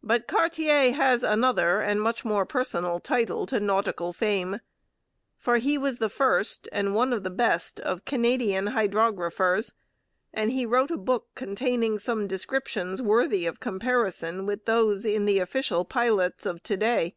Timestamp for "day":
16.76-17.16